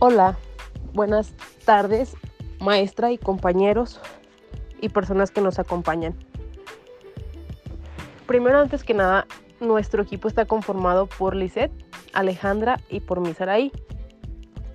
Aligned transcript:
Hola, 0.00 0.36
buenas 0.92 1.32
tardes, 1.64 2.16
maestra 2.58 3.12
y 3.12 3.16
compañeros 3.16 4.00
y 4.80 4.88
personas 4.88 5.30
que 5.30 5.40
nos 5.40 5.60
acompañan. 5.60 6.14
Primero, 8.26 8.58
antes 8.58 8.82
que 8.82 8.92
nada, 8.92 9.26
nuestro 9.60 10.02
equipo 10.02 10.26
está 10.26 10.46
conformado 10.46 11.06
por 11.06 11.36
Lisette, 11.36 11.72
Alejandra 12.12 12.80
y 12.90 13.00
por 13.00 13.20
Misaraí. 13.20 13.70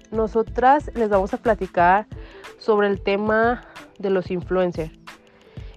Nosotras 0.10 0.90
les 0.96 1.10
vamos 1.10 1.34
a 1.34 1.38
platicar 1.38 2.08
sobre 2.58 2.88
el 2.88 3.02
tema 3.02 3.68
de 4.00 4.12
los 4.12 4.32
influencers. 4.32 4.92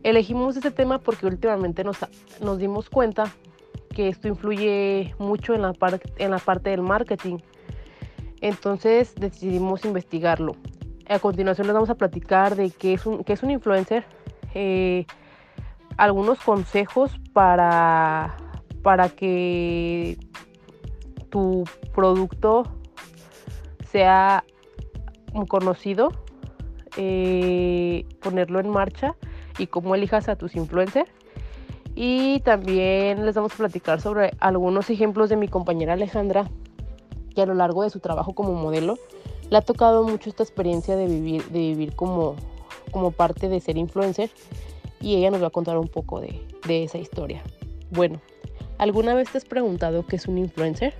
Elegimos 0.04 0.56
este 0.56 0.70
tema 0.70 0.98
porque 0.98 1.27
últimamente 1.27 1.82
nos, 1.82 1.98
nos 2.40 2.59
dimos 2.59 2.88
cuenta 2.88 3.32
que 3.93 4.09
esto 4.09 4.29
influye 4.29 5.14
mucho 5.18 5.52
en 5.54 5.62
la, 5.62 5.72
en 6.18 6.30
la 6.30 6.38
parte 6.38 6.70
del 6.70 6.82
marketing. 6.82 7.38
Entonces 8.42 9.14
decidimos 9.14 9.84
investigarlo. 9.84 10.56
A 11.09 11.20
continuación 11.20 11.69
les 11.69 11.74
vamos 11.74 11.91
a 11.91 11.95
platicar 11.95 12.56
de 12.56 12.70
qué 12.70 12.95
es 12.95 13.06
un, 13.06 13.23
qué 13.23 13.34
es 13.34 13.42
un 13.42 13.52
influencer, 13.52 14.05
eh, 14.55 15.06
algunos 15.96 16.41
consejos 16.41 17.12
para, 17.32 18.37
para 18.82 19.09
que 19.10 20.18
tu 21.30 21.65
producto 21.95 22.65
sea 23.84 24.45
conocido, 25.48 26.10
eh, 26.96 28.04
ponerlo 28.20 28.59
en 28.59 28.68
marcha 28.68 29.15
y 29.56 29.68
cómo 29.68 29.95
elijas 29.95 30.29
a 30.29 30.34
tus 30.34 30.56
influencers. 30.56 31.10
Y 31.95 32.40
también 32.40 33.24
les 33.24 33.37
vamos 33.37 33.54
a 33.54 33.56
platicar 33.56 34.01
sobre 34.01 34.32
algunos 34.40 34.90
ejemplos 34.90 35.29
de 35.29 35.37
mi 35.37 35.46
compañera 35.46 35.93
Alejandra, 35.93 36.51
que 37.34 37.42
a 37.42 37.46
lo 37.46 37.54
largo 37.54 37.82
de 37.82 37.91
su 37.91 38.00
trabajo 38.00 38.34
como 38.34 38.52
modelo 38.54 38.98
le 39.51 39.57
ha 39.59 39.62
tocado 39.62 40.04
mucho 40.04 40.30
esta 40.30 40.43
experiencia 40.43 40.96
de 40.96 41.07
vivir, 41.07 41.45
de 41.46 41.59
vivir 41.59 41.95
como, 41.95 42.37
como 42.90 43.10
parte 43.10 43.48
de 43.48 43.60
ser 43.60 43.76
influencer 43.76 44.30
y 45.01 45.16
ella 45.16 45.30
nos 45.30 45.42
va 45.42 45.48
a 45.48 45.51
contar 45.51 45.79
un 45.79 45.88
poco 45.88 46.20
de, 46.20 46.40
de 46.66 46.84
esa 46.84 46.98
historia. 46.98 47.42
Bueno, 47.90 48.20
¿alguna 48.79 49.15
vez 49.15 49.30
te 49.30 49.38
has 49.38 49.45
preguntado 49.45 50.07
qué 50.07 50.16
es 50.16 50.26
un 50.26 50.38
influencer? 50.38 50.95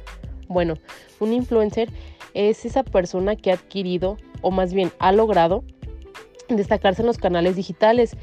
Bueno, 0.49 0.75
un 1.21 1.33
influencer 1.33 1.89
es 2.35 2.65
esa 2.65 2.83
persona 2.83 3.37
que 3.37 3.51
ha 3.51 3.55
adquirido 3.55 4.17
o 4.43 4.51
más 4.51 4.75
bien 4.75 4.93
ha 4.99 5.13
logrado 5.13 5.65
destacarse 6.49 7.03
en 7.03 7.07
los 7.07 7.19
canales 7.19 7.57
digitales 7.57 8.17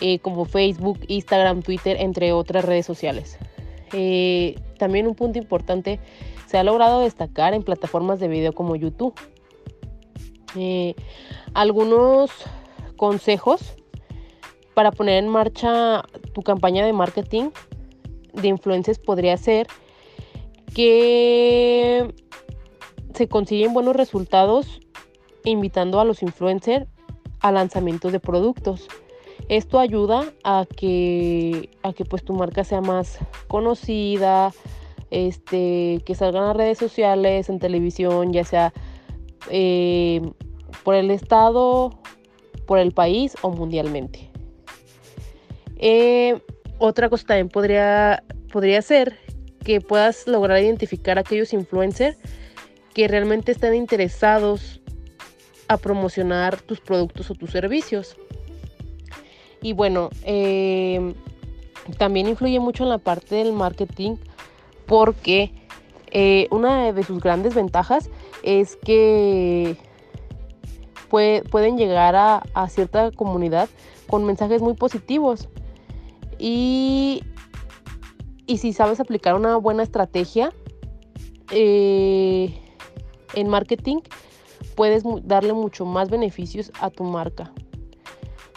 eh, 0.00 0.18
como 0.20 0.44
Facebook, 0.46 1.00
Instagram, 1.08 1.62
Twitter, 1.62 1.96
entre 2.00 2.32
otras 2.32 2.64
redes 2.64 2.86
sociales. 2.86 3.38
Eh, 3.92 4.56
también 4.78 5.06
un 5.06 5.14
punto 5.14 5.38
importante, 5.38 6.00
se 6.50 6.58
ha 6.58 6.64
logrado 6.64 6.98
destacar 6.98 7.54
en 7.54 7.62
plataformas 7.62 8.18
de 8.18 8.26
video 8.26 8.52
como 8.52 8.74
YouTube. 8.74 9.14
Eh, 10.56 10.96
algunos 11.54 12.32
consejos 12.96 13.76
para 14.74 14.90
poner 14.90 15.22
en 15.22 15.28
marcha 15.28 16.02
tu 16.34 16.42
campaña 16.42 16.84
de 16.84 16.92
marketing 16.92 17.50
de 18.32 18.48
influencers 18.48 18.98
podría 18.98 19.36
ser 19.36 19.68
que 20.74 22.12
se 23.14 23.28
consiguen 23.28 23.72
buenos 23.72 23.94
resultados 23.94 24.80
invitando 25.44 26.00
a 26.00 26.04
los 26.04 26.20
influencers 26.20 26.88
a 27.38 27.52
lanzamientos 27.52 28.10
de 28.10 28.18
productos. 28.18 28.88
Esto 29.48 29.78
ayuda 29.78 30.32
a 30.42 30.66
que, 30.66 31.70
a 31.84 31.92
que 31.92 32.04
pues 32.04 32.24
tu 32.24 32.34
marca 32.34 32.64
sea 32.64 32.80
más 32.80 33.20
conocida, 33.46 34.52
este, 35.10 36.02
que 36.04 36.14
salgan 36.14 36.44
a 36.44 36.52
redes 36.52 36.78
sociales, 36.78 37.48
en 37.48 37.58
televisión, 37.58 38.32
ya 38.32 38.44
sea 38.44 38.72
eh, 39.50 40.20
por 40.84 40.94
el 40.94 41.10
estado, 41.10 41.98
por 42.66 42.78
el 42.78 42.92
país 42.92 43.36
o 43.42 43.50
mundialmente. 43.50 44.30
Eh, 45.76 46.40
otra 46.78 47.08
cosa 47.08 47.26
también 47.26 47.48
podría, 47.48 48.22
podría 48.52 48.82
ser 48.82 49.18
que 49.64 49.80
puedas 49.80 50.26
lograr 50.26 50.62
identificar 50.62 51.18
a 51.18 51.22
aquellos 51.22 51.52
influencers 51.52 52.16
que 52.94 53.08
realmente 53.08 53.52
están 53.52 53.74
interesados 53.74 54.80
a 55.68 55.76
promocionar 55.76 56.60
tus 56.60 56.80
productos 56.80 57.30
o 57.30 57.34
tus 57.34 57.50
servicios. 57.50 58.16
Y 59.62 59.72
bueno, 59.72 60.10
em, 60.24 61.14
también 61.98 62.28
influye 62.28 62.58
mucho 62.60 62.84
en 62.84 62.88
la 62.88 62.98
parte 62.98 63.36
del 63.36 63.52
marketing 63.52 64.16
porque 64.90 65.52
eh, 66.10 66.48
una 66.50 66.92
de 66.92 67.04
sus 67.04 67.20
grandes 67.20 67.54
ventajas 67.54 68.10
es 68.42 68.74
que 68.74 69.76
pueden 71.08 71.78
llegar 71.78 72.16
a, 72.16 72.68
cierta 72.68 73.12
comunidad 73.12 73.68
con 74.08 74.24
mensajes 74.24 74.60
muy 74.60 74.74
positivos. 74.74 75.48
Y, 76.40 77.22
y 78.48 78.58
si 78.58 78.72
sabes 78.72 78.98
aplicar 78.98 79.36
una 79.36 79.58
buena 79.58 79.84
estrategia 79.84 80.52
eh, 81.52 82.52
en 83.34 83.48
marketing, 83.48 83.98
puedes 84.74 85.04
darle 85.22 85.52
mucho 85.52 85.84
más 85.84 86.10
beneficios 86.10 86.72
a 86.80 86.90
tu 86.90 87.04
marca. 87.04 87.52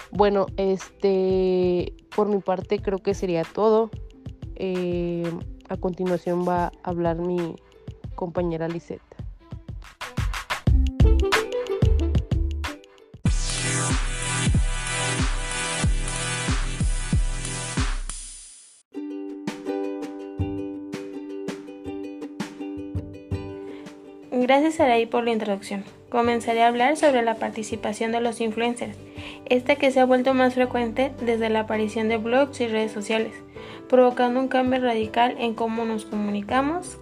Bueno, 0.10 0.48
este, 0.58 1.94
por 2.16 2.28
mi 2.28 2.40
parte 2.40 2.80
creo 2.80 2.98
que 2.98 3.14
sería 3.14 3.44
todo. 3.44 3.92
Eh, 4.56 5.32
a 5.70 5.78
continuación 5.78 6.48
va 6.48 6.66
a 6.66 6.72
hablar 6.84 7.18
mi 7.18 7.56
compañera 8.16 8.68
Lisette. 8.68 9.02
Gracias 24.32 24.80
Araí 24.80 25.06
por 25.06 25.24
la 25.24 25.32
introducción. 25.32 25.84
Comenzaré 26.10 26.64
a 26.64 26.68
hablar 26.68 26.98
sobre 26.98 27.22
la 27.22 27.36
participación 27.36 28.12
de 28.12 28.20
los 28.20 28.42
influencers 28.42 28.98
esta 29.46 29.76
que 29.76 29.92
se 29.92 30.00
ha 30.00 30.06
vuelto 30.06 30.34
más 30.34 30.54
frecuente 30.54 31.12
desde 31.22 31.50
la 31.50 31.62
aparición 31.62 32.10
de 32.10 32.18
blogs 32.18 32.62
y 32.62 32.68
redes 32.68 32.92
sociales, 32.92 33.34
provocando 33.94 34.40
un 34.40 34.48
cambio 34.48 34.82
radical 34.82 35.36
en 35.38 35.54
cómo 35.54 35.86
nos 35.86 36.06
comunicamos, 36.06 36.98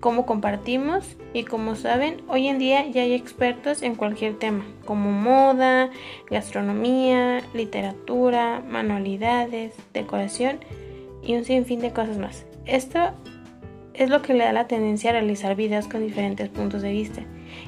cómo 0.00 0.26
compartimos 0.26 1.16
y 1.32 1.44
como 1.44 1.74
saben, 1.74 2.18
hoy 2.28 2.48
en 2.48 2.58
día 2.58 2.86
ya 2.86 3.00
hay 3.00 3.14
expertos 3.14 3.80
en 3.80 3.94
cualquier 3.94 4.34
tema, 4.34 4.62
como 4.84 5.10
moda, 5.10 5.88
gastronomía, 6.28 7.40
literatura, 7.54 8.62
manualidades, 8.68 9.72
decoración 9.94 10.58
y 11.22 11.34
un 11.34 11.46
sinfín 11.46 11.80
de 11.80 11.94
cosas 11.94 12.18
más. 12.18 12.44
Esto 12.66 12.98
es 13.94 14.10
lo 14.10 14.20
que 14.20 14.34
le 14.34 14.44
da 14.44 14.52
la 14.52 14.66
tendencia 14.66 15.08
a 15.08 15.12
realizar 15.14 15.56
videos 15.56 15.88
con 15.88 16.06
diferentes 16.06 16.50
puntos 16.50 16.82
de 16.82 16.92
vista 16.92 17.22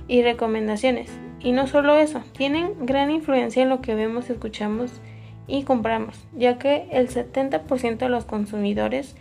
y 0.06 0.20
recomendaciones, 0.20 1.08
y 1.40 1.52
no 1.52 1.66
solo 1.66 1.96
eso, 1.96 2.20
tienen 2.36 2.74
gran 2.84 3.10
influencia 3.10 3.62
en 3.62 3.70
lo 3.70 3.80
que 3.80 3.94
vemos, 3.94 4.28
escuchamos 4.28 5.00
y 5.46 5.62
compramos, 5.62 6.24
ya 6.36 6.58
que 6.58 6.88
el 6.90 7.08
70% 7.08 7.98
de 7.98 8.08
los 8.08 8.24
consumidores 8.24 9.16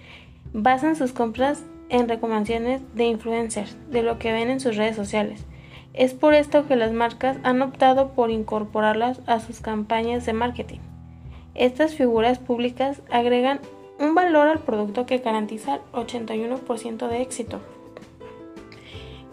basan 0.54 0.96
sus 0.96 1.12
compras 1.12 1.64
en 1.90 2.10
recomendaciones 2.10 2.82
de 2.96 3.06
influencers, 3.06 3.78
de 3.90 4.04
lo 4.04 4.18
que 4.18 4.32
ven 4.32 4.50
en 4.50 4.60
sus 4.60 4.76
redes 4.76 4.96
sociales. 4.96 5.46
Es 5.94 6.14
por 6.14 6.34
esto 6.34 6.68
que 6.68 6.76
las 6.76 6.92
marcas 6.92 7.38
han 7.44 7.62
optado 7.62 8.10
por 8.10 8.32
incorporarlas 8.32 9.22
a 9.28 9.40
sus 9.40 9.60
campañas 9.62 10.26
de 10.26 10.34
marketing. 10.34 10.80
Estas 11.54 11.96
figuras 11.96 12.40
públicas 12.40 13.02
agregan 13.10 13.60
un 14.00 14.14
valor 14.14 14.48
al 14.48 14.60
producto 14.60 15.06
que 15.06 15.20
garantiza 15.20 15.76
el 15.76 15.82
81% 15.94 17.08
de 17.08 17.22
éxito. 17.22 17.62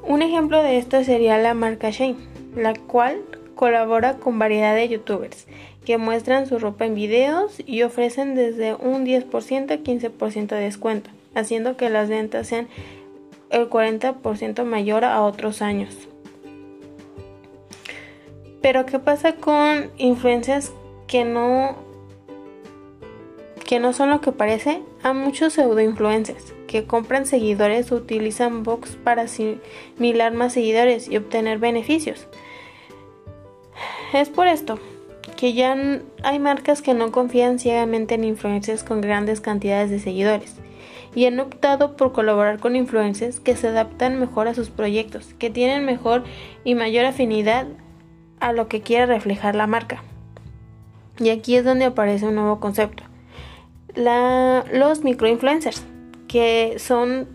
Un 0.07 0.23
ejemplo 0.23 0.63
de 0.63 0.79
esto 0.79 1.03
sería 1.03 1.39
la 1.39 1.55
marca 1.55 1.91
Shane 1.91 2.33
la 2.55 2.75
cual 2.75 3.23
colabora 3.63 4.15
con 4.15 4.41
variedad 4.41 4.75
de 4.75 4.89
youtubers 4.89 5.47
que 5.85 5.97
muestran 5.97 6.49
su 6.49 6.59
ropa 6.59 6.85
en 6.85 6.97
videos 6.97 7.63
y 7.65 7.85
ofrecen 7.85 8.35
desde 8.35 8.75
un 8.75 9.07
10% 9.07 9.71
a 9.71 9.77
15% 9.77 10.47
de 10.49 10.61
descuento, 10.61 11.11
haciendo 11.37 11.77
que 11.77 11.89
las 11.89 12.09
ventas 12.09 12.49
sean 12.49 12.67
el 13.51 13.71
40% 13.71 14.65
mayor 14.65 15.05
a 15.05 15.23
otros 15.23 15.63
años. 15.63 15.97
Pero 18.63 18.85
¿qué 18.85 18.99
pasa 18.99 19.37
con 19.37 19.93
influencias 19.97 20.73
que 21.07 21.25
no 21.25 21.77
que 23.65 23.79
no 23.79 23.93
son 23.93 24.11
lo 24.11 24.21
que 24.21 24.33
parece? 24.33 24.83
Hay 25.05 25.15
muchos 25.15 25.53
pseudo 25.53 25.81
influencers 25.81 26.53
que 26.67 26.85
compran 26.85 27.27
seguidores 27.27 27.93
utilizan 27.93 28.65
box 28.65 28.97
para 28.97 29.23
asimilar 29.23 30.33
más 30.33 30.53
seguidores 30.53 31.07
y 31.07 31.17
obtener 31.17 31.61
beneficios. 31.61 32.27
Es 34.13 34.29
por 34.29 34.47
esto 34.47 34.79
que 35.37 35.55
ya 35.55 35.75
hay 36.23 36.39
marcas 36.39 36.83
que 36.83 36.95
no 36.95 37.13
confían 37.13 37.59
ciegamente 37.59 38.15
en 38.15 38.25
influencers 38.25 38.85
con 38.85 39.01
grandes 39.01 39.41
cantidades 39.41 39.91
de 39.91 39.99
seguidores 39.99 40.57
y 41.15 41.27
han 41.27 41.41
optado 41.41 41.97
por 41.97 42.13
colaborar 42.13 42.59
con 42.59 42.77
influencers 42.77 43.41
que 43.41 43.57
se 43.57 43.69
adaptan 43.69 44.19
mejor 44.19 44.49
a 44.49 44.55
sus 44.55 44.71
proyectos, 44.71 45.35
que 45.39 45.51
tienen 45.51 45.85
mejor 45.85 46.25
y 46.65 46.75
mayor 46.75 47.05
afinidad 47.07 47.67
a 48.41 48.53
lo 48.53 48.69
que 48.69 48.83
quiere 48.83 49.07
reflejar 49.07 49.55
la 49.55 49.67
marca. 49.67 50.03
Y 51.19 51.31
aquí 51.31 51.57
es 51.57 51.65
donde 51.65 51.87
aparece 51.87 52.27
un 52.27 52.35
nuevo 52.35 52.61
concepto. 52.61 53.05
La, 53.95 54.65
los 54.73 55.05
microinfluencers, 55.05 55.85
que 56.29 56.77
son 56.79 57.29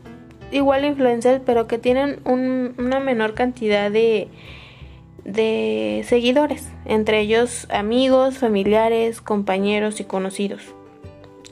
igual 0.52 0.86
influencers, 0.86 1.42
pero 1.46 1.68
que 1.68 1.78
tienen 1.78 2.20
una 2.26 3.00
menor 3.00 3.36
cantidad 3.36 3.92
de, 3.92 4.30
de 5.28 6.04
seguidores, 6.08 6.70
entre 6.86 7.20
ellos 7.20 7.68
amigos, 7.70 8.40
familiares, 8.40 9.22
compañeros 9.22 10.00
y 10.00 10.06
conocidos. 10.06 10.62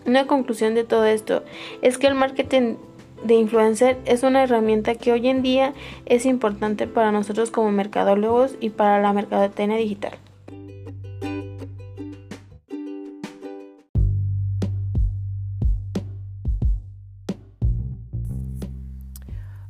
Una 0.05 0.25
conclusión 0.25 0.73
de 0.73 0.85
todo 0.85 1.05
esto 1.05 1.43
es 1.81 1.97
que 1.97 2.07
el 2.07 2.15
marketing 2.15 2.75
de 3.23 3.35
influencer 3.35 3.97
es 4.05 4.23
una 4.23 4.43
herramienta 4.43 4.95
que 4.95 5.11
hoy 5.11 5.27
en 5.27 5.41
día 5.41 5.73
es 6.05 6.25
importante 6.25 6.87
para 6.87 7.11
nosotros 7.11 7.51
como 7.51 7.71
mercadólogos 7.71 8.55
y 8.59 8.69
para 8.69 9.01
la 9.01 9.13
mercadotecnia 9.13 9.77
digital. 9.77 10.13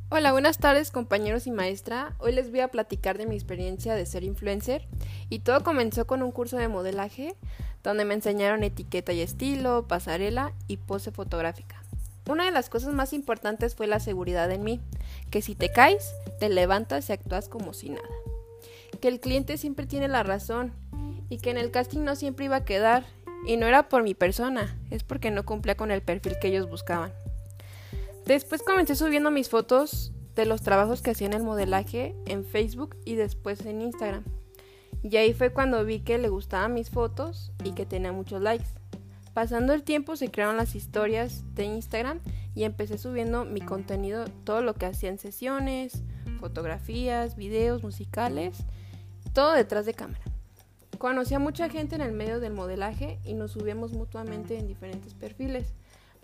Hola, 0.08 0.30
buenas 0.30 0.58
tardes 0.58 0.92
compañeros 0.92 1.48
y 1.48 1.50
maestra. 1.50 2.14
Hoy 2.20 2.30
les 2.30 2.52
voy 2.52 2.60
a 2.60 2.68
platicar 2.68 3.18
de 3.18 3.26
mi 3.26 3.34
experiencia 3.34 3.96
de 3.96 4.06
ser 4.06 4.22
influencer 4.22 4.86
y 5.30 5.40
todo 5.40 5.64
comenzó 5.64 6.06
con 6.06 6.22
un 6.22 6.30
curso 6.30 6.56
de 6.56 6.68
modelaje 6.68 7.34
donde 7.82 8.04
me 8.04 8.14
enseñaron 8.14 8.62
etiqueta 8.62 9.12
y 9.12 9.20
estilo, 9.20 9.88
pasarela 9.88 10.52
y 10.68 10.76
pose 10.76 11.10
fotográfica. 11.10 11.82
Una 12.28 12.44
de 12.44 12.52
las 12.52 12.70
cosas 12.70 12.94
más 12.94 13.12
importantes 13.12 13.74
fue 13.74 13.88
la 13.88 13.98
seguridad 13.98 14.48
en 14.52 14.62
mí, 14.62 14.80
que 15.30 15.42
si 15.42 15.56
te 15.56 15.72
caes, 15.72 16.14
te 16.38 16.50
levantas 16.50 17.10
y 17.10 17.12
actúas 17.12 17.48
como 17.48 17.72
si 17.72 17.90
nada. 17.90 18.08
Que 19.00 19.08
el 19.08 19.18
cliente 19.18 19.58
siempre 19.58 19.86
tiene 19.86 20.06
la 20.06 20.22
razón 20.22 20.72
y 21.30 21.38
que 21.38 21.50
en 21.50 21.58
el 21.58 21.72
casting 21.72 22.04
no 22.04 22.14
siempre 22.14 22.44
iba 22.44 22.56
a 22.56 22.64
quedar 22.64 23.06
y 23.44 23.56
no 23.56 23.66
era 23.66 23.88
por 23.88 24.04
mi 24.04 24.14
persona, 24.14 24.78
es 24.92 25.02
porque 25.02 25.32
no 25.32 25.44
cumplía 25.44 25.76
con 25.76 25.90
el 25.90 26.00
perfil 26.00 26.36
que 26.40 26.46
ellos 26.46 26.70
buscaban. 26.70 27.12
Después 28.26 28.64
comencé 28.64 28.96
subiendo 28.96 29.30
mis 29.30 29.48
fotos 29.48 30.12
de 30.34 30.46
los 30.46 30.60
trabajos 30.60 31.00
que 31.00 31.12
hacía 31.12 31.28
en 31.28 31.34
el 31.34 31.44
modelaje 31.44 32.16
en 32.26 32.44
Facebook 32.44 32.96
y 33.04 33.14
después 33.14 33.64
en 33.64 33.80
Instagram. 33.80 34.24
Y 35.04 35.16
ahí 35.16 35.32
fue 35.32 35.52
cuando 35.52 35.84
vi 35.84 36.00
que 36.00 36.18
le 36.18 36.28
gustaban 36.28 36.74
mis 36.74 36.90
fotos 36.90 37.52
y 37.62 37.70
que 37.70 37.86
tenía 37.86 38.10
muchos 38.10 38.42
likes. 38.42 38.66
Pasando 39.32 39.74
el 39.74 39.84
tiempo 39.84 40.16
se 40.16 40.32
crearon 40.32 40.56
las 40.56 40.74
historias 40.74 41.44
de 41.54 41.66
Instagram 41.66 42.18
y 42.56 42.64
empecé 42.64 42.98
subiendo 42.98 43.44
mi 43.44 43.60
contenido, 43.60 44.24
todo 44.42 44.60
lo 44.60 44.74
que 44.74 44.86
hacía 44.86 45.10
en 45.10 45.18
sesiones, 45.18 46.02
fotografías, 46.40 47.36
videos 47.36 47.84
musicales, 47.84 48.58
todo 49.34 49.52
detrás 49.52 49.86
de 49.86 49.94
cámara. 49.94 50.24
Conocí 50.98 51.34
a 51.34 51.38
mucha 51.38 51.68
gente 51.68 51.94
en 51.94 52.00
el 52.00 52.12
medio 52.12 52.40
del 52.40 52.54
modelaje 52.54 53.20
y 53.24 53.34
nos 53.34 53.52
subíamos 53.52 53.92
mutuamente 53.92 54.58
en 54.58 54.66
diferentes 54.66 55.14
perfiles. 55.14 55.74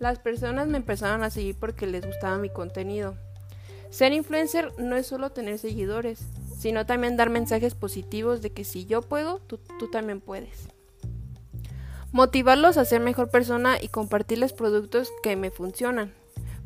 Las 0.02 0.19
personas 0.19 0.66
me 0.66 0.78
empezaron 0.78 1.22
a 1.22 1.31
seguir 1.31 1.54
porque 1.54 1.87
les 1.87 2.04
gustaba 2.04 2.37
mi 2.37 2.50
contenido. 2.50 3.14
Ser 3.88 4.12
influencer 4.12 4.72
no 4.76 4.96
es 4.96 5.06
solo 5.06 5.31
tener 5.31 5.60
seguidores, 5.60 6.19
sino 6.58 6.87
también 6.87 7.16
dar 7.16 7.31
mensajes 7.31 7.76
positivos 7.76 8.43
de 8.43 8.50
que 8.50 8.64
si 8.64 8.84
yo 8.84 9.02
puedo, 9.02 9.38
tú, 9.38 9.60
también 9.93 10.20
puedes. 10.20 10.66
Motivarlos 12.10 12.78
a 12.78 12.84
ser 12.84 13.00
mejor 13.00 13.31
persona 13.31 13.81
y 13.81 13.87
compartirles 13.87 14.52
productos 14.52 15.08
que 15.22 15.37
me 15.37 15.52
funcionan. 15.52 16.12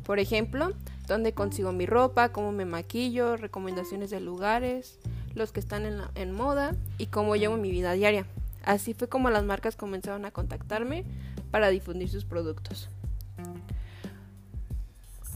Por 0.03 0.17
ejemplo, 0.17 0.73
dónde 1.05 1.33
consigo 1.33 1.71
mi 1.71 1.85
ropa, 1.85 2.31
cómo 2.31 2.51
me 2.51 2.65
maquillo, 2.65 3.37
recomendaciones 3.37 4.09
de 4.09 4.19
lugares, 4.19 4.97
los 5.35 5.51
que 5.51 5.59
están 5.59 5.85
en, 5.85 6.01
en 6.15 6.31
moda 6.31 6.75
y 6.97 7.05
cómo 7.05 7.35
llevo 7.35 7.55
mi 7.55 7.69
vida 7.69 7.93
diaria. 7.93 8.25
Así 8.63 8.95
fue 8.95 9.07
como 9.07 9.29
las 9.29 9.43
marcas 9.43 9.75
comenzaron 9.75 10.25
a 10.25 10.31
contactarme 10.31 11.05
para 11.51 11.69
difundir 11.69 12.09
sus 12.09 12.25
productos. 12.25 12.89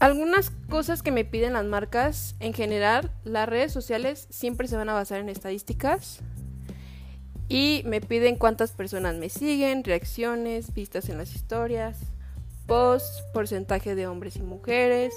Algunas 0.02 0.50
cosas 0.68 1.00
que 1.00 1.12
me 1.12 1.24
piden 1.24 1.52
las 1.52 1.64
marcas, 1.64 2.34
en 2.40 2.54
general, 2.54 3.12
las 3.22 3.48
redes 3.48 3.70
sociales 3.70 4.26
siempre 4.30 4.66
se 4.66 4.74
van 4.74 4.88
a 4.88 4.94
basar 4.94 5.20
en 5.20 5.28
estadísticas 5.28 6.18
y 7.48 7.84
me 7.86 8.00
piden 8.00 8.34
cuántas 8.34 8.72
personas 8.72 9.14
me 9.14 9.28
siguen, 9.28 9.84
reacciones, 9.84 10.74
vistas 10.74 11.08
en 11.08 11.18
las 11.18 11.36
historias, 11.36 12.00
posts, 12.66 13.22
porcentaje 13.32 13.94
de 13.94 14.08
hombres 14.08 14.34
y 14.34 14.42
mujeres, 14.42 15.14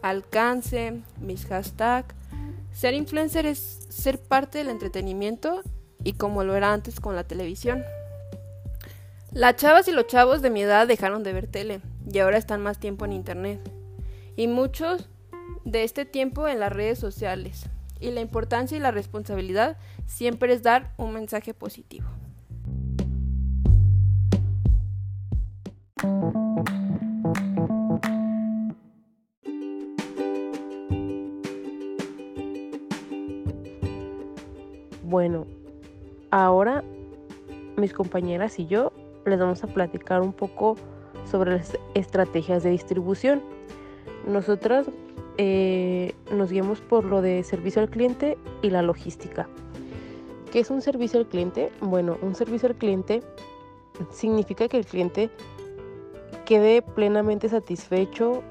alcance, 0.00 1.02
mis 1.20 1.44
hashtags. 1.44 2.14
Ser 2.72 2.94
influencer 2.94 3.44
es 3.44 3.86
ser 3.90 4.18
parte 4.18 4.56
del 4.56 4.70
entretenimiento 4.70 5.60
y 6.04 6.14
como 6.14 6.42
lo 6.42 6.56
era 6.56 6.72
antes 6.72 7.00
con 7.00 7.16
la 7.16 7.24
televisión. 7.24 7.84
Las 9.30 9.56
chavas 9.56 9.88
y 9.88 9.92
los 9.92 10.06
chavos 10.06 10.40
de 10.40 10.48
mi 10.48 10.62
edad 10.62 10.88
dejaron 10.88 11.22
de 11.22 11.34
ver 11.34 11.48
tele 11.48 11.82
y 12.10 12.18
ahora 12.20 12.38
están 12.38 12.62
más 12.62 12.78
tiempo 12.78 13.04
en 13.04 13.12
internet 13.12 13.81
y 14.36 14.46
muchos 14.46 15.08
de 15.64 15.84
este 15.84 16.04
tiempo 16.04 16.48
en 16.48 16.60
las 16.60 16.72
redes 16.72 16.98
sociales. 16.98 17.68
Y 18.00 18.10
la 18.10 18.20
importancia 18.20 18.76
y 18.76 18.80
la 18.80 18.90
responsabilidad 18.90 19.76
siempre 20.06 20.52
es 20.52 20.62
dar 20.62 20.92
un 20.96 21.12
mensaje 21.12 21.54
positivo. 21.54 22.08
Bueno, 35.04 35.46
ahora 36.30 36.82
mis 37.76 37.92
compañeras 37.92 38.58
y 38.58 38.66
yo 38.66 38.92
les 39.26 39.38
vamos 39.38 39.62
a 39.62 39.66
platicar 39.66 40.22
un 40.22 40.32
poco 40.32 40.76
sobre 41.30 41.58
las 41.58 41.78
estrategias 41.94 42.62
de 42.62 42.70
distribución. 42.70 43.42
Nosotras 44.26 44.86
eh, 45.38 46.14
nos 46.30 46.50
guiamos 46.50 46.80
por 46.80 47.04
lo 47.04 47.22
de 47.22 47.42
servicio 47.42 47.82
al 47.82 47.90
cliente 47.90 48.38
y 48.62 48.70
la 48.70 48.82
logística. 48.82 49.48
¿Qué 50.52 50.60
es 50.60 50.70
un 50.70 50.82
servicio 50.82 51.18
al 51.18 51.26
cliente? 51.26 51.72
Bueno, 51.80 52.18
un 52.22 52.34
servicio 52.34 52.68
al 52.68 52.76
cliente 52.76 53.22
significa 54.10 54.68
que 54.68 54.78
el 54.78 54.86
cliente 54.86 55.30
quede 56.44 56.82
plenamente 56.82 57.48
satisfecho 57.48 58.42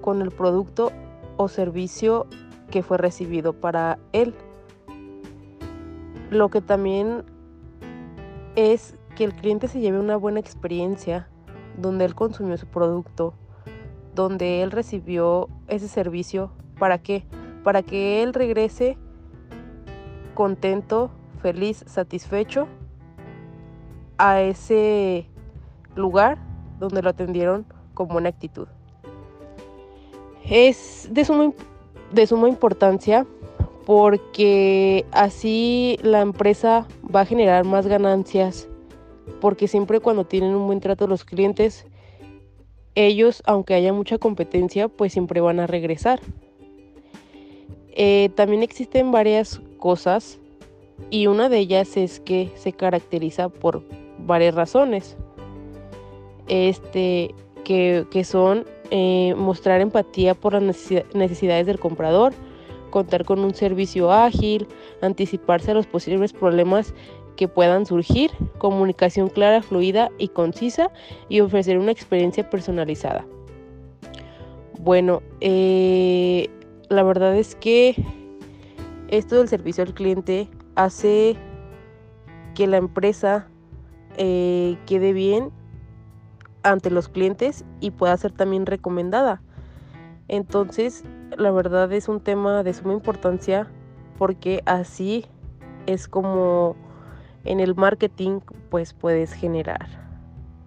con 0.00 0.22
el 0.22 0.30
producto 0.30 0.92
o 1.36 1.48
servicio 1.48 2.26
que 2.70 2.82
fue 2.82 2.98
recibido 2.98 3.52
para 3.52 3.98
él. 4.12 4.34
Lo 6.30 6.48
que 6.50 6.60
también 6.60 7.24
es 8.54 8.94
que 9.16 9.24
el 9.24 9.32
cliente 9.34 9.66
se 9.68 9.80
lleve 9.80 9.98
una 9.98 10.16
buena 10.16 10.40
experiencia 10.40 11.28
donde 11.76 12.04
él 12.04 12.14
consumió 12.14 12.56
su 12.56 12.66
producto, 12.66 13.34
donde 14.18 14.62
él 14.62 14.72
recibió 14.72 15.48
ese 15.68 15.86
servicio. 15.86 16.50
¿Para 16.76 16.98
qué? 16.98 17.22
Para 17.62 17.84
que 17.84 18.20
él 18.24 18.34
regrese 18.34 18.98
contento, 20.34 21.10
feliz, 21.40 21.84
satisfecho 21.86 22.66
a 24.18 24.40
ese 24.40 25.28
lugar 25.94 26.38
donde 26.80 27.00
lo 27.00 27.10
atendieron 27.10 27.64
con 27.94 28.08
buena 28.08 28.28
actitud. 28.28 28.66
Es 30.44 31.08
de 31.12 31.24
suma, 31.24 31.52
de 32.12 32.26
suma 32.26 32.48
importancia 32.48 33.24
porque 33.86 35.06
así 35.12 35.96
la 36.02 36.22
empresa 36.22 36.88
va 37.14 37.20
a 37.20 37.24
generar 37.24 37.64
más 37.64 37.86
ganancias 37.86 38.66
porque 39.40 39.68
siempre 39.68 40.00
cuando 40.00 40.24
tienen 40.24 40.56
un 40.56 40.66
buen 40.66 40.80
trato 40.80 41.06
los 41.06 41.24
clientes 41.24 41.86
ellos, 43.06 43.42
aunque 43.46 43.74
haya 43.74 43.92
mucha 43.92 44.18
competencia, 44.18 44.88
pues 44.88 45.12
siempre 45.12 45.40
van 45.40 45.60
a 45.60 45.68
regresar. 45.68 46.20
Eh, 47.90 48.30
también 48.34 48.62
existen 48.62 49.12
varias 49.12 49.60
cosas 49.78 50.40
y 51.10 51.28
una 51.28 51.48
de 51.48 51.58
ellas 51.58 51.96
es 51.96 52.18
que 52.18 52.50
se 52.56 52.72
caracteriza 52.72 53.48
por 53.48 53.82
varias 54.18 54.54
razones. 54.54 55.16
Este, 56.48 57.34
que, 57.64 58.24
son 58.24 58.64
eh, 58.90 59.34
mostrar 59.36 59.80
empatía 59.80 60.34
por 60.34 60.54
las 60.54 60.90
necesidades 61.14 61.66
del 61.66 61.78
comprador, 61.78 62.32
contar 62.90 63.24
con 63.24 63.40
un 63.40 63.54
servicio 63.54 64.10
ágil, 64.10 64.66
anticiparse 65.02 65.70
a 65.70 65.74
los 65.74 65.86
posibles 65.86 66.32
problemas 66.32 66.94
que 67.38 67.46
puedan 67.46 67.86
surgir, 67.86 68.32
comunicación 68.58 69.28
clara, 69.28 69.62
fluida 69.62 70.10
y 70.18 70.26
concisa 70.26 70.90
y 71.28 71.38
ofrecer 71.38 71.78
una 71.78 71.92
experiencia 71.92 72.50
personalizada. 72.50 73.24
Bueno, 74.80 75.22
eh, 75.40 76.50
la 76.88 77.04
verdad 77.04 77.36
es 77.36 77.54
que 77.54 77.94
esto 79.06 79.36
del 79.36 79.46
servicio 79.46 79.84
al 79.84 79.94
cliente 79.94 80.48
hace 80.74 81.36
que 82.56 82.66
la 82.66 82.78
empresa 82.78 83.46
eh, 84.16 84.76
quede 84.86 85.12
bien 85.12 85.52
ante 86.64 86.90
los 86.90 87.08
clientes 87.08 87.64
y 87.78 87.92
pueda 87.92 88.16
ser 88.16 88.32
también 88.32 88.66
recomendada, 88.66 89.40
Entonces, 90.26 91.04
la 91.36 91.52
verdad 91.52 91.92
es 91.92 92.08
un 92.08 92.20
tema 92.20 92.64
de 92.64 92.74
suma 92.74 92.94
importancia 92.94 93.68
porque 94.18 94.60
así 94.66 95.24
es 95.86 96.08
como 96.08 96.74
en 97.44 97.60
el 97.60 97.74
marketing 97.74 98.40
pues 98.70 98.92
puedes 98.92 99.32
generar 99.32 99.88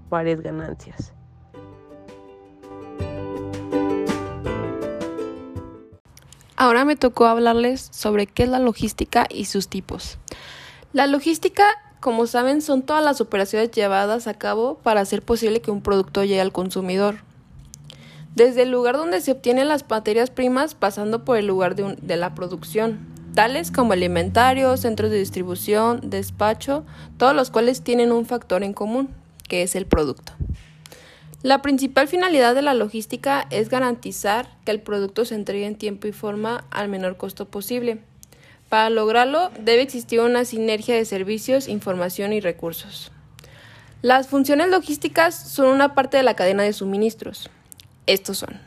varias 0.10 0.42
ganancias. 0.42 1.14
Ahora 6.62 6.86
me 6.86 6.96
tocó 6.96 7.26
hablarles 7.26 7.90
sobre 7.92 8.28
qué 8.28 8.44
es 8.44 8.50
la 8.50 8.60
logística 8.60 9.26
y 9.28 9.46
sus 9.46 9.68
tipos. 9.68 10.20
La 10.94 11.08
logística, 11.08 11.64
como 12.00 12.28
saben, 12.28 12.62
son 12.62 12.84
todas 12.84 13.04
las 13.04 13.20
operaciones 13.20 13.72
llevadas 13.72 14.28
a 14.28 14.36
cabo 14.36 14.76
para 14.84 15.02
hacer 15.02 15.24
posible 15.24 15.62
que 15.62 15.72
un 15.72 15.82
producto 15.82 16.24
llegue 16.24 16.40
al 16.40 16.52
consumidor. 16.52 17.24
Desde 18.36 18.62
el 18.62 18.70
lugar 18.70 18.98
donde 18.98 19.22
se 19.22 19.32
obtienen 19.32 19.70
las 19.70 19.90
materias 19.90 20.30
primas 20.30 20.76
pasando 20.76 21.26
por 21.26 21.38
el 21.38 21.48
lugar 21.48 21.74
de, 21.76 21.96
de 22.00 22.16
la 22.16 22.36
producción, 22.36 23.11
tales 23.34 23.72
como 23.72 23.94
el 23.94 24.04
inventario, 24.04 24.76
centros 24.78 25.12
de 25.12 25.18
distribución, 25.18 26.02
despacho, 26.04 26.86
todos 27.18 27.36
los 27.36 27.52
cuales 27.52 27.82
tienen 27.82 28.12
un 28.12 28.26
factor 28.26 28.64
en 28.64 28.74
común, 28.74 29.10
que 29.48 29.64
es 29.64 29.76
el 29.76 29.86
producto. 29.86 30.34
La 31.44 31.64
principal 31.64 32.08
finalidad 32.08 32.54
de 32.54 32.62
la 32.62 32.76
logística 32.76 33.48
es 33.50 33.70
garantizar 33.70 34.48
que 34.64 34.72
el 34.72 34.80
producto 34.80 35.26
se 35.26 35.34
entregue 35.34 35.66
en 35.66 35.76
tiempo 35.76 36.08
y 36.08 36.12
forma 36.12 36.66
al 36.70 36.88
menor 36.88 37.18
costo 37.18 37.46
posible. 37.46 38.00
Para 38.70 38.92
lograrlo 38.92 39.50
debe 39.60 39.82
existir 39.82 40.20
una 40.20 40.46
sinergia 40.46 40.96
de 40.96 41.04
servicios, 41.04 41.68
información 41.68 42.32
y 42.32 42.42
recursos. 42.42 43.12
Las 44.04 44.28
funciones 44.28 44.70
logísticas 44.70 45.36
son 45.36 45.68
una 45.68 45.96
parte 45.96 46.18
de 46.18 46.24
la 46.24 46.36
cadena 46.36 46.64
de 46.64 46.74
suministros. 46.74 47.50
Estos 48.06 48.38
son 48.38 48.60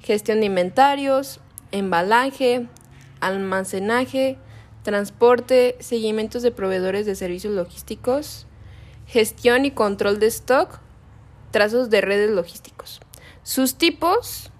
gestión 0.00 0.40
de 0.40 0.46
inventarios, 0.46 1.40
embalaje, 1.72 2.68
almacenaje, 3.20 4.38
transporte, 4.82 5.76
seguimientos 5.80 6.42
de 6.42 6.52
proveedores 6.52 7.06
de 7.06 7.14
servicios 7.14 7.54
logísticos, 7.54 8.46
gestión 9.06 9.64
y 9.64 9.70
control 9.70 10.18
de 10.18 10.26
stock, 10.26 10.80
trazos 11.50 11.90
de 11.90 12.00
redes 12.00 12.30
logísticos. 12.30 13.00
Sus 13.42 13.76
tipos 13.76 14.50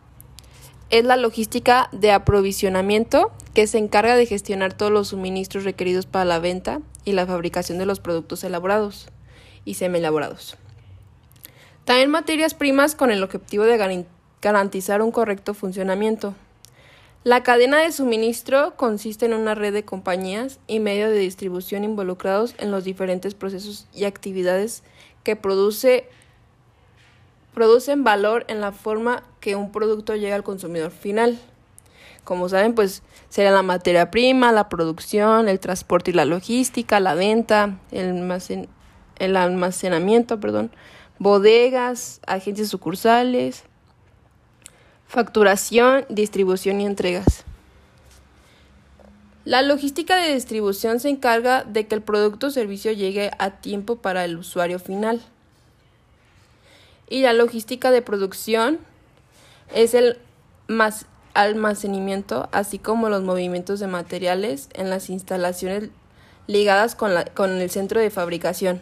es 0.90 1.04
la 1.04 1.16
logística 1.16 1.88
de 1.92 2.12
aprovisionamiento, 2.12 3.32
que 3.54 3.66
se 3.66 3.78
encarga 3.78 4.16
de 4.16 4.26
gestionar 4.26 4.74
todos 4.74 4.92
los 4.92 5.08
suministros 5.08 5.64
requeridos 5.64 6.06
para 6.06 6.24
la 6.24 6.38
venta 6.38 6.80
y 7.04 7.12
la 7.12 7.26
fabricación 7.26 7.78
de 7.78 7.86
los 7.86 8.00
productos 8.00 8.44
elaborados 8.44 9.08
y 9.64 9.74
semi-elaborados. 9.74 10.56
También 11.84 12.10
materias 12.10 12.54
primas 12.54 12.94
con 12.94 13.10
el 13.10 13.22
objetivo 13.22 13.64
de 13.64 14.06
garantizar 14.42 15.02
un 15.02 15.10
correcto 15.10 15.54
funcionamiento, 15.54 16.34
la 17.26 17.42
cadena 17.42 17.80
de 17.80 17.90
suministro 17.90 18.76
consiste 18.76 19.26
en 19.26 19.34
una 19.34 19.56
red 19.56 19.72
de 19.72 19.84
compañías 19.84 20.60
y 20.68 20.78
medios 20.78 21.10
de 21.10 21.18
distribución 21.18 21.82
involucrados 21.82 22.54
en 22.58 22.70
los 22.70 22.84
diferentes 22.84 23.34
procesos 23.34 23.88
y 23.92 24.04
actividades 24.04 24.84
que 25.24 25.34
produce, 25.34 26.08
producen 27.52 28.04
valor 28.04 28.44
en 28.46 28.60
la 28.60 28.70
forma 28.70 29.24
que 29.40 29.56
un 29.56 29.72
producto 29.72 30.14
llega 30.14 30.36
al 30.36 30.44
consumidor 30.44 30.92
final. 30.92 31.36
Como 32.22 32.48
saben, 32.48 32.76
pues 32.76 33.02
será 33.28 33.50
la 33.50 33.64
materia 33.64 34.12
prima, 34.12 34.52
la 34.52 34.68
producción, 34.68 35.48
el 35.48 35.58
transporte 35.58 36.12
y 36.12 36.14
la 36.14 36.26
logística, 36.26 37.00
la 37.00 37.14
venta, 37.14 37.76
el, 37.90 38.68
el 39.18 39.36
almacenamiento, 39.36 40.38
perdón, 40.38 40.70
bodegas, 41.18 42.20
agencias 42.24 42.68
sucursales, 42.68 43.64
Facturación, 45.08 46.04
distribución 46.08 46.80
y 46.80 46.86
entregas. 46.86 47.44
La 49.44 49.62
logística 49.62 50.16
de 50.16 50.34
distribución 50.34 50.98
se 50.98 51.08
encarga 51.08 51.62
de 51.62 51.86
que 51.86 51.94
el 51.94 52.02
producto 52.02 52.48
o 52.48 52.50
servicio 52.50 52.90
llegue 52.90 53.30
a 53.38 53.50
tiempo 53.50 53.96
para 53.96 54.24
el 54.24 54.36
usuario 54.36 54.80
final. 54.80 55.22
Y 57.08 57.22
la 57.22 57.32
logística 57.32 57.92
de 57.92 58.02
producción 58.02 58.80
es 59.72 59.94
el 59.94 60.18
almacenamiento, 61.34 62.48
así 62.50 62.80
como 62.80 63.08
los 63.08 63.22
movimientos 63.22 63.78
de 63.78 63.86
materiales 63.86 64.68
en 64.74 64.90
las 64.90 65.10
instalaciones 65.10 65.90
ligadas 66.48 66.96
con, 66.96 67.12
el 67.12 67.70
centro 67.70 68.00
de 68.00 68.10
fabricación. 68.10 68.80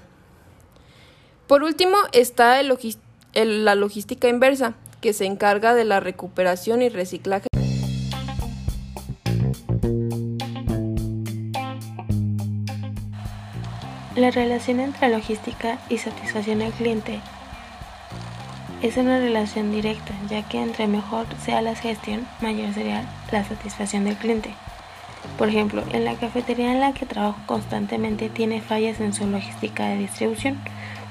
Por 1.46 1.62
último 1.62 1.98
está 2.12 2.62
la 2.62 3.74
logística 3.74 4.28
inversa, 4.28 4.74
que 5.04 5.12
se 5.12 5.26
encarga 5.26 5.74
de 5.74 5.84
la 5.84 6.00
recuperación 6.00 6.80
y 6.80 6.88
reciclaje. 6.88 7.46
La 14.16 14.30
relación 14.30 14.80
entre 14.80 15.10
logística 15.10 15.78
y 15.90 15.98
satisfacción 15.98 16.60
del 16.60 16.72
cliente 16.72 17.20
es 18.80 18.96
una 18.96 19.18
relación 19.18 19.72
directa, 19.72 20.14
ya 20.30 20.42
que 20.48 20.62
entre 20.62 20.86
mejor 20.86 21.26
sea 21.44 21.60
la 21.60 21.74
gestión, 21.74 22.26
mayor 22.40 22.72
será 22.72 23.04
la 23.30 23.44
satisfacción 23.44 24.04
del 24.04 24.16
cliente. 24.16 24.54
Por 25.36 25.50
ejemplo, 25.50 25.84
en 25.92 26.06
la 26.06 26.14
cafetería 26.14 26.72
en 26.72 26.80
la 26.80 26.94
que 26.94 27.04
trabajo 27.04 27.38
constantemente 27.44 28.30
tiene 28.30 28.62
fallas 28.62 29.00
en 29.00 29.12
su 29.12 29.26
logística 29.26 29.86
de 29.86 29.98
distribución, 29.98 30.58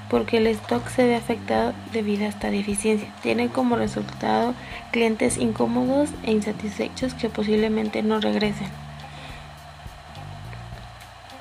porque 0.08 0.36
el 0.36 0.46
stock 0.48 0.86
se 0.88 1.04
ve 1.06 1.16
afectado 1.16 1.72
debido 1.92 2.24
a 2.24 2.28
esta 2.28 2.50
deficiencia. 2.50 3.08
Tiene 3.22 3.48
como 3.48 3.76
resultado 3.76 4.54
clientes 4.90 5.38
incómodos 5.38 6.10
e 6.24 6.32
insatisfechos 6.32 7.14
que 7.14 7.28
posiblemente 7.28 8.02
no 8.02 8.20
regresen. 8.20 8.68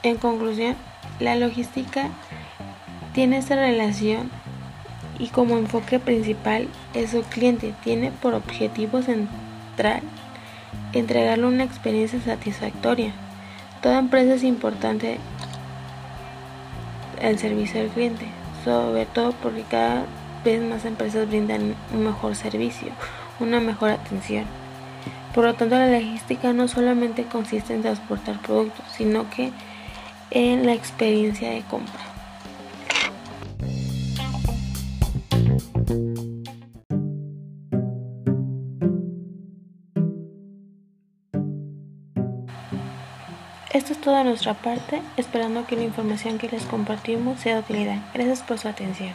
En 0.02 0.18
conclusión, 0.18 0.76
la 1.20 1.36
logística 1.36 2.10
tiene 3.14 3.38
esta 3.38 3.56
relación 3.56 4.32
y 5.20 5.28
como 5.28 5.58
enfoque 5.58 6.00
principal 6.00 6.68
es 6.94 7.12
su 7.12 7.22
cliente. 7.24 7.74
Tiene 7.84 8.12
por 8.12 8.34
objetivo 8.34 9.02
central 9.02 10.02
entregarle 10.94 11.46
una 11.46 11.64
experiencia 11.64 12.20
satisfactoria. 12.22 13.14
Toda 13.82 14.00
empresa 14.00 14.36
es 14.36 14.44
importante 14.44 15.20
el 17.22 17.38
servicio 17.40 17.82
al 17.82 17.88
cliente 17.88 18.43
sobre 18.64 19.06
todo 19.06 19.34
porque 19.34 19.64
cada 19.64 20.06
vez 20.44 20.62
más 20.62 20.86
empresas 20.86 21.28
brindan 21.28 21.76
un 21.94 22.04
mejor 22.04 22.36
servicio, 22.36 22.90
una 23.40 23.60
mejor 23.60 23.92
atención. 23.92 24.46
Por 25.34 25.46
lo 25.46 25.54
tanto, 25.56 25.76
la 25.76 25.88
logística 25.88 26.54
no 26.54 26.68
solamente 26.68 27.26
consiste 27.26 27.74
en 27.74 27.82
transportar 27.82 28.40
productos, 28.40 28.86
sino 28.96 29.30
que 29.30 29.52
en 30.32 30.66
la 30.66 30.74
experiencia 30.74 31.50
de 31.50 31.62
compra. 31.62 32.13
Esto 43.84 43.96
es 43.96 44.00
toda 44.00 44.24
nuestra 44.24 44.54
parte, 44.54 45.02
esperando 45.18 45.68
que 45.68 45.76
la 45.76 45.84
información 45.84 46.38
que 46.38 46.48
les 46.48 46.64
compartimos 46.64 47.42
sea 47.42 47.56
de 47.56 47.60
utilidad. 47.60 47.98
Gracias 48.14 48.42
por 48.42 48.58
su 48.58 48.70
atención. 48.70 49.12